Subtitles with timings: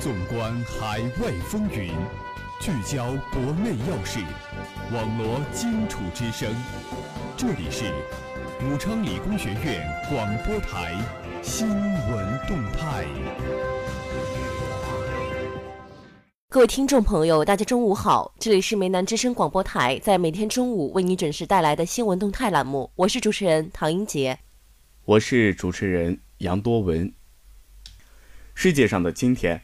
[0.00, 1.92] 纵观海外风云，
[2.58, 4.18] 聚焦国内要事，
[4.90, 6.50] 网罗荆楚之声。
[7.36, 7.84] 这里是
[8.64, 10.96] 武昌理工学院广播台
[11.42, 13.04] 新闻动态。
[16.48, 24.38] 各位听众朋友，大家中午好，这里是梅南之声广播台，在每天中午为你准时带来的新闻动态栏目，我是主持人唐英杰，
[25.04, 27.12] 我是主持人杨多文。
[28.54, 29.60] 世界上的今天。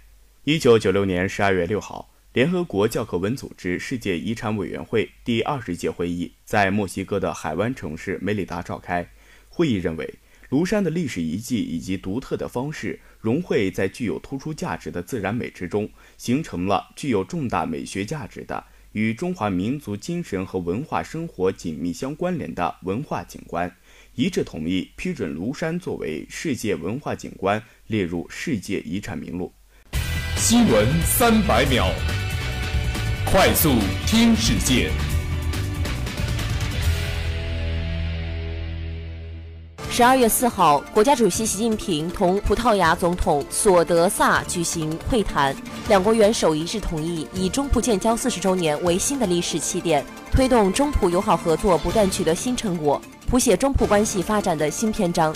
[0.49, 9.11] 一九九六年十二月六号，联合国教科文组织世界遗产委员会第二十届会议在墨西哥的海湾城市梅里达召开。
[9.49, 10.15] 会议认为，
[10.49, 23.77] 庐山的历史遗迹以及独特的方式融汇在具有突出价值的自然美之中，形成了具有重大美学价值的、与中华民族精神和文化生活紧密相关联的文化景观，
[24.15, 29.53] 一致同意批准庐山作为世界文化景观列入世界遗产名录。
[30.39, 31.87] 新闻三百秒，
[33.25, 33.73] 快速
[34.07, 34.91] 听世界。
[39.91, 45.57] 十二月四号，国家主席习近平同葡萄牙总统索德萨举行会谈，
[45.89, 55.35] 两国元首一致同意以中葡建交四十周年为新的历史起点，推动中葡友好合作不断取得新成果，谱写中葡关系发展的新篇章。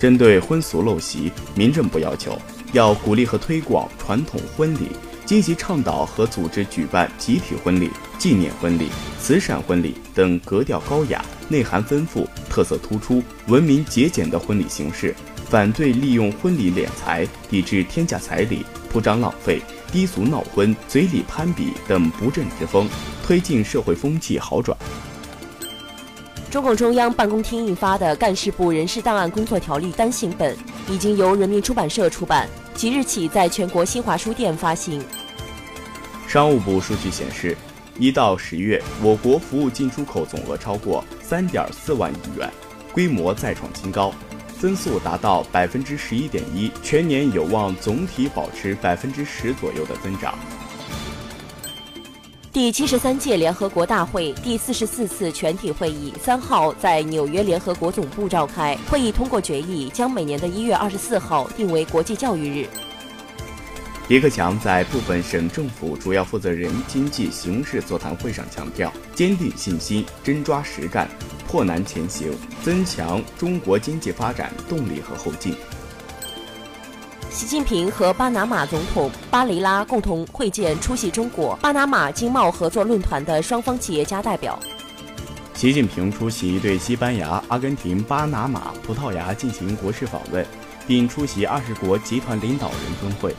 [0.00, 2.36] 针对婚俗陋习，民政部要求。
[2.72, 4.90] 要鼓励和推广传统婚礼，
[5.24, 8.88] 积极倡导和组织举办集体婚礼、纪念婚礼、
[9.20, 15.14] 慈善婚礼等格调高雅、内涵丰富、特色突出、文明节俭的婚礼形式，
[15.48, 22.86] 反对利用婚礼敛财，以致天价彩礼、铺张浪费、低俗闹婚、嘴里攀比等不正之风，
[23.24, 24.76] 推进社会风气好转。
[26.50, 30.56] 中共中央办公厅印发的《干事部人事档案工作条例》单行本
[30.90, 35.02] 已经由人民出版社出版，即日起在全国新华书店发行。
[36.26, 37.54] 商务部数据显示，
[37.98, 42.50] 一到十月，我国服务进出口总额超过三点四万亿元，
[42.92, 44.14] 规模再创新高，
[44.58, 50.38] 增速达到百分之十一点一，全年有望总体保持百分之十左右的增长。
[52.50, 58.76] 第七十三届联合国大会第四十四次全体会议三号在纽约联合国总部召开。
[58.90, 62.66] 会议通过决议，将每年的一月二十四号定为国际教育日。
[64.08, 71.06] 李克强在部分省政府主要负责人经济形势座谈会上强调，坚定信心，真抓实干，
[71.46, 72.32] 破难前行，
[72.64, 75.54] 增强中国经济发展动力和后劲。
[77.38, 84.58] 习近平和巴拿马总统巴雷拉共同会见出席中国巴拿马经贸合作论坛的双方企业家代表。
[85.54, 90.44] 习近平出席对西班牙、阿根廷、巴拿马、葡萄牙进行国事访问，
[90.84, 93.32] 并出席二十国集团领导人峰会。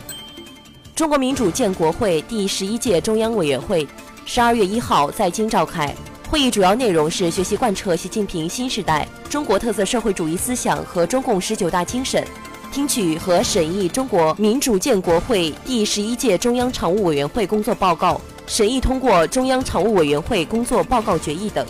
[0.95, 3.85] 中国民主建国会第十一届中央委员会
[4.25, 5.93] 十二月一号在京召开，
[6.29, 12.25] 会议主要内容是学习贯彻习近平新时代中国特色社会主义思想和中共十九大精神。
[12.71, 21.65] 听取和审议中国民主建国会第十一届中央常务委员会工作报告，审议通过中央常务委员会工作报告决议等。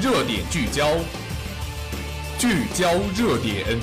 [0.00, 0.96] 热点聚焦，
[2.38, 3.78] 聚焦热点。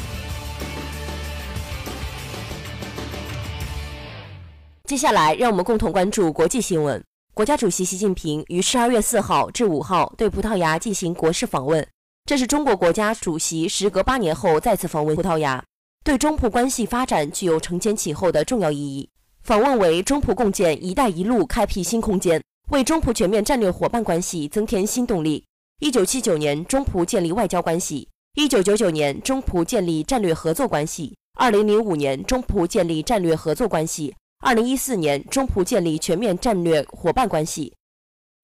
[4.85, 7.03] 接下来，让我们共同关注国际新闻。
[7.35, 11.85] 国家主席习近平于十二月四号至五号对葡萄牙进行国事访问。
[12.27, 15.63] 这是中国国家主席时隔八年后再次访问葡萄牙，
[16.03, 19.09] 对中葡关系发展具有承前启后的重要意义。
[19.43, 25.45] 访问为中葡共建“一带一路”开辟新空间，为中葡全面战略伙伴关系增添新动力。
[25.79, 34.11] 一九七九年，中葡建立外交关系；一九九九年，中葡建立战略合作关系；二零零五年，中葡建立战略合作关系；
[34.45, 37.73] 二零一四年，中葡建立全面战略伙伴关系。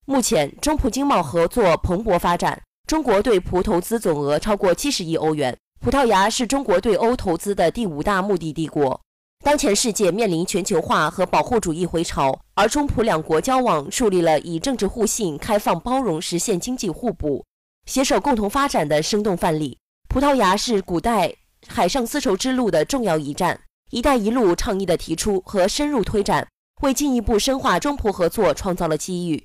[0.06, 2.62] 目前，中葡经贸合作蓬勃发展。
[2.94, 9.02] 中国对葡投资总额超过七十亿欧元，葡萄牙是中国对欧投资的第五大目的地国。
[9.44, 17.44] 当前世界面临全球化和保护主义回潮，而中葡两国交往树立了以政治互信、开放包容实现经济互补、
[17.88, 19.76] 携手共同发展的生动范例。
[20.08, 21.34] 葡萄牙是古代
[21.66, 26.48] 海上丝绸之路的重要一站，“一带一路”倡议的提出和深入推展，
[26.84, 29.44] 为进一步深化中葡合作创造了机遇。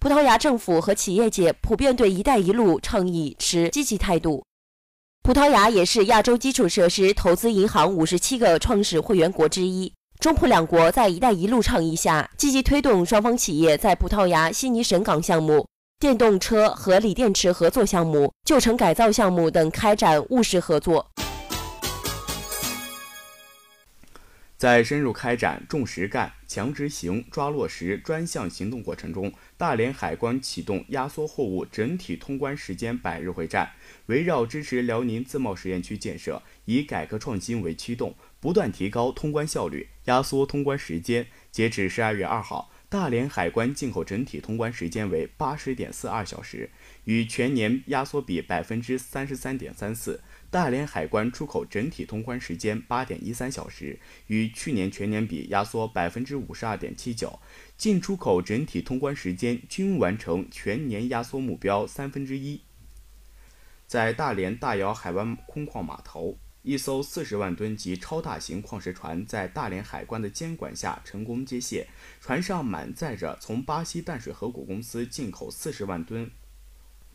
[0.00, 4.44] 葡萄牙政府和企业界普遍对“一带一路”倡议持积极态度。
[5.24, 9.92] 葡萄牙也是亚洲基础设施投资银行五十七个创始会员国之一。
[10.20, 15.66] 中葡两国在“一带一路”倡议下，积极推动双方企业在葡萄牙悉尼省港项目、
[15.98, 21.04] 电动车和锂电池合作项目、旧城改造项目等开展务实合作。
[24.58, 33.70] 在深入开展重实干、强执行、抓落实专项行动过程中，大连海关启动压缩货物整体通关时间百日会战，
[34.06, 41.28] 围绕支持辽宁自贸试验区建设，以改革创新为驱动，不断提高通关效率，压缩通关时间。
[41.52, 46.70] 截至十二月二号，大连海关进口整体通关时间为八十点四二小时，
[47.04, 50.20] 与全年压缩比百分之三十三点三四。
[50.50, 57.38] 大连海关出口整体通关时间八点一三小时，与去年全年比压缩百分之五十二点七九。
[57.76, 62.62] 进出口整体通关时间均完成全年压缩目标三分之一。
[63.86, 71.86] 在大连大窑海湾空矿码头，一艘四十万吨级超大型矿石船在大连海关的监管下成功接卸，
[72.20, 76.30] 船上满载着从巴西淡水河谷公司进口四十万吨。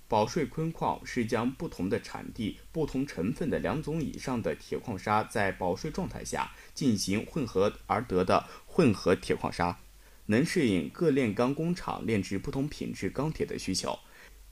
[0.08, 9.80] 保税锌矿是将不同的产地、不同成分的两种以上的铁矿砂在保税状态下进行混合而得的混合铁矿砂，
[10.28, 13.98] 能适应各炼钢工厂炼制不同品质钢铁的需求。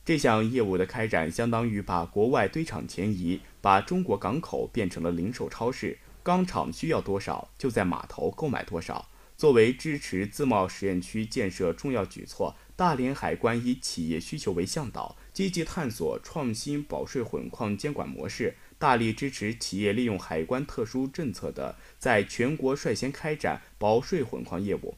[0.03, 5.99] 这项业务的开展，相当于把国外堆场前移，把中国港口变成了零售超市。
[6.23, 9.07] 钢厂需要多少，就在码头购买多少。
[9.37, 15.15] 作为支持自贸试验区建设重要举措，大连海关以企业需求为向导。
[15.33, 24.95] 积极探索创新保税混矿监管模式，大力支持企业利用海关特殊政策的，在全国率先开展保税混矿业务，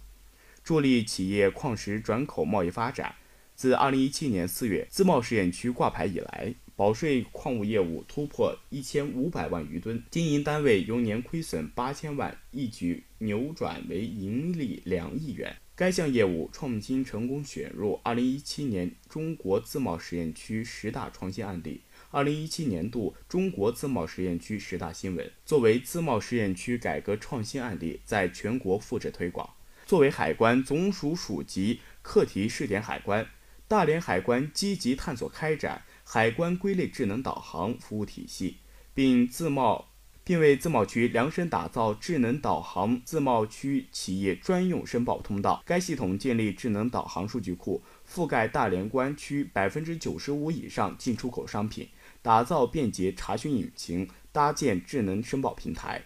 [0.63, 3.15] 助力企业矿石转口贸易发展。
[3.55, 15.55] 自2017年4月自贸试验区挂牌以来，保税矿物业务突破1500万余吨，经营单位由年亏损8000万一举扭转为盈利两亿元。
[15.75, 21.81] 该项业务创新成功选入2017年中国自贸试验区十大创新案例、
[22.11, 29.49] 2017年度中国自贸试验区十大新闻，作为自贸试验区改革创新案例，在全国复制推广。
[29.87, 33.27] 作为海关总署属级课题试点海关，
[33.67, 38.57] 大连海关积极探索开展海关归类智能导航服务体系，
[38.93, 39.92] 并自贸。
[40.23, 45.61] 并为自贸区量身打造智能导航自贸区企业专用申报通道。
[45.65, 51.89] 该系统建立智能导航数据库，覆盖大连关区百分之九十五以上进出口商品，
[52.21, 56.03] 打造便捷查询引擎，搭建智能申报平台，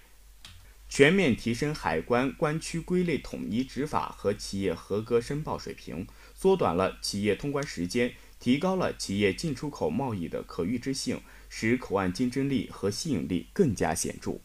[0.89, 11.21] 全面提升海关关区归类统一执法和企业合格申报水平，缩短了企业通关时间，提高了企业进出口贸易的可预知性。
[11.49, 14.37] 使口岸竞争力和吸引力更加显著。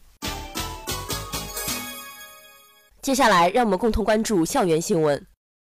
[3.01, 5.27] 接下来，让我们共同关注校园新闻。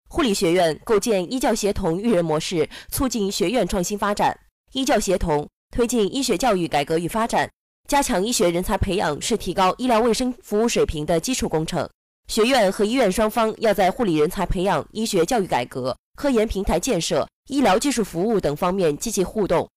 [0.09, 4.37] 护理学院构建医教协同育人模式，促进学院创新发展。
[4.73, 7.49] 医教协同推进医学教育改革与发展，
[7.89, 11.89] 加强医学人才培养是提高医疗卫生服务水平的基础工程。
[12.27, 19.69] 学院和医院双方要在护理人才培养、医学教育改革、科研平台建设、医疗技术服务等方面积极互动。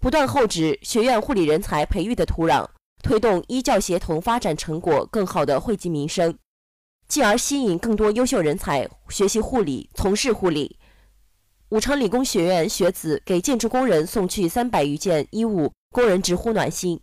[0.00, 2.68] 不断厚植学院护理人才培育的土壤，
[3.02, 6.36] 推动医教协同发展成果更好地惠及民生，
[7.08, 10.78] 进而吸引更多优秀人才学习护理、从事护理。
[11.70, 17.00] 武昌理工学院学子给建筑工人送去三百余件衣物，工人直呼暖心。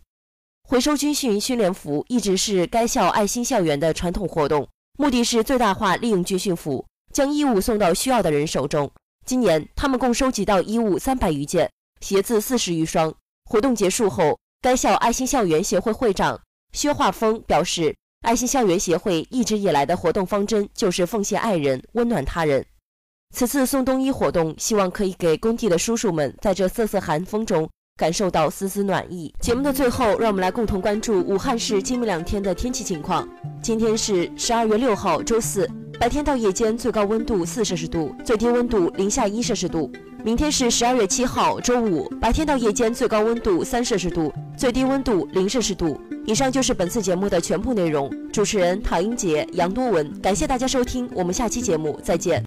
[0.62, 8.88] 回收军训训练服一直是该校爱心校园的传统活动，目的是最大化利用军训服，将衣物送到需要的人手中。
[9.24, 11.70] 今年，他们共收集到衣物三百余件。
[12.00, 13.14] 鞋子四十余双。
[13.44, 16.40] 活动结束后，该校爱心校园协会会长
[16.72, 22.64] 薛化峰表示，爱心校园协会一直以来的活动方针就是奉献爱人，温暖他人。
[23.34, 29.32] 此次送冬衣活动，希望可以给工地的叔叔们在这瑟瑟寒风中感受到丝丝暖意。
[29.40, 33.28] 节目的最后，让我们来共同关注武汉市今明两天的天气情况。
[33.62, 35.68] 今天是十二月六号，周四，
[36.02, 39.88] 白天到夜间最高温度四摄氏度，最低温度零下一摄氏度。
[40.24, 45.96] 明天是十二月七号，周五，白天到夜间最高温度三摄氏度，最低温度零摄氏度。
[46.26, 48.10] 以上就是本次节目的全部内容。
[48.32, 52.44] 主持人唐英杰、杨多文，感谢大家收听，我们下期节目再见。